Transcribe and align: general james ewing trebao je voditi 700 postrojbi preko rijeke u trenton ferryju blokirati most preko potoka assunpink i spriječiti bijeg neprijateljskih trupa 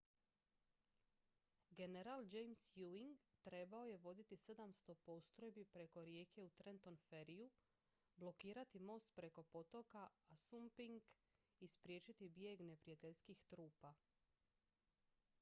general 1.79 2.23
james 2.29 2.69
ewing 2.83 3.17
trebao 3.43 3.85
je 3.85 3.97
voditi 3.97 4.35
700 4.37 4.95
postrojbi 4.95 5.65
preko 5.65 6.03
rijeke 6.05 6.41
u 6.43 6.49
trenton 6.49 6.97
ferryju 6.97 7.49
blokirati 8.15 8.79
most 8.79 9.13
preko 9.15 9.43
potoka 9.43 10.07
assunpink 10.29 11.03
i 11.59 11.67
spriječiti 11.67 12.29
bijeg 12.29 12.59
neprijateljskih 12.61 13.43
trupa 13.47 13.93